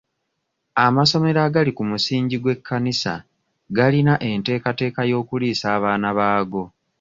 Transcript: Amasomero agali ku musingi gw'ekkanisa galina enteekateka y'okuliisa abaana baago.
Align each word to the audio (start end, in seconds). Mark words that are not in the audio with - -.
Amasomero 0.85 1.39
agali 1.47 1.71
ku 1.77 1.83
musingi 1.91 2.35
gw'ekkanisa 2.43 3.13
galina 3.77 4.13
enteekateka 4.29 5.01
y'okuliisa 5.11 5.65
abaana 5.77 6.09
baago. 6.17 6.63